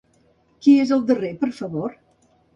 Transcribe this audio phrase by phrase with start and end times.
[0.65, 1.97] Qui és el darrer, per favor?